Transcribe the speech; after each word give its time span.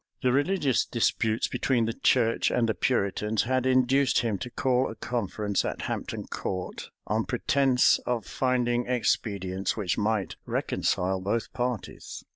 The 0.23 0.31
religious 0.31 0.83
disputes 0.83 1.47
between 1.47 1.85
the 1.85 1.93
church 1.93 2.49
and 2.49 2.67
the 2.67 2.73
Puritans 2.73 3.43
had 3.43 3.67
induced 3.67 4.21
him 4.21 4.39
to 4.39 4.49
call 4.49 4.89
a 4.89 4.95
conference 4.95 5.63
at 5.63 5.83
Hampton 5.83 6.25
Court, 6.25 6.89
on 7.05 7.23
pretence 7.23 7.99
of 8.07 8.25
finding 8.25 8.87
expedients 8.87 9.77
which 9.77 9.99
might 9.99 10.37
reconcile 10.47 11.21
both 11.21 11.53
parties. 11.53 12.23